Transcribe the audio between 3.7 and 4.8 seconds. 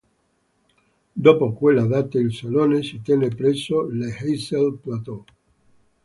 l'Heysel